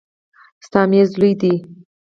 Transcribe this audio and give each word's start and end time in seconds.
ستا 0.65 0.81
میز 0.91 1.09
لوی 1.19 1.33
دی. 1.41 1.53